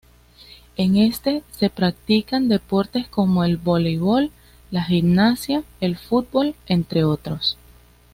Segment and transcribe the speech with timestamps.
[0.77, 4.31] En este se practican deportes como el Voleibol,
[4.71, 7.55] la Gimnasia, el Futbol entre otros.